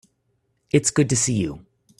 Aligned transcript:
It's 0.73 0.89
good 0.89 1.11
to 1.11 1.15
see 1.15 1.35
you. 1.35 1.63